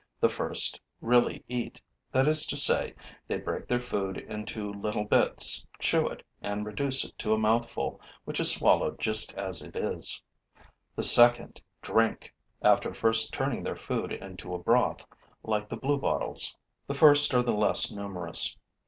The 0.19 0.29
first 0.29 0.81
really 0.99 1.43
eat, 1.47 1.79
that 2.11 2.27
is 2.27 2.47
to 2.47 2.57
say, 2.57 2.95
they 3.27 3.37
break 3.37 3.67
their 3.67 3.79
food 3.79 4.17
into 4.17 4.73
little 4.73 5.03
bits, 5.03 5.67
chew 5.77 6.07
it 6.07 6.25
and 6.41 6.65
reduce 6.65 7.03
it 7.05 7.15
to 7.19 7.35
a 7.35 7.37
mouthful 7.37 8.01
which 8.25 8.39
is 8.39 8.51
swallowed 8.51 8.99
just 8.99 9.35
as 9.35 9.61
it 9.61 9.75
is; 9.75 10.19
the 10.95 11.03
second 11.03 11.61
drink, 11.83 12.33
after 12.63 12.95
first 12.95 13.31
turning 13.31 13.61
their 13.63 13.75
food 13.75 14.11
into 14.11 14.55
a 14.55 14.57
broth, 14.57 15.05
like 15.43 15.69
the 15.69 15.77
bluebottles. 15.77 16.57
The 16.87 16.95
first 16.95 17.31
are 17.35 17.43
the 17.43 17.55
less 17.55 17.91
numerous. 17.91 18.57